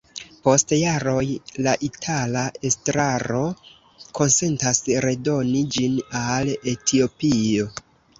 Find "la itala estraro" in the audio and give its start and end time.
1.65-3.41